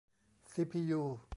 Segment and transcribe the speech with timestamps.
[0.51, 1.01] ซีพียู